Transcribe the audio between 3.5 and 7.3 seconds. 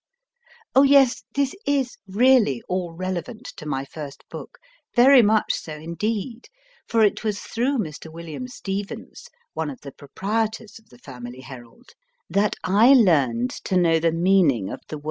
to my first book; very much so, indeed, for it